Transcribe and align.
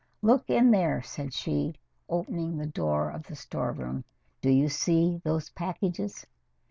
"Look 0.23 0.49
in 0.49 0.71
there," 0.71 1.03
said 1.03 1.31
she, 1.31 1.75
opening 2.09 2.57
the 2.57 2.65
door 2.65 3.11
of 3.11 3.27
the 3.27 3.35
storeroom. 3.35 4.03
"Do 4.41 4.49
you 4.49 4.67
see 4.67 5.21
those 5.23 5.51
packages?" 5.51 6.25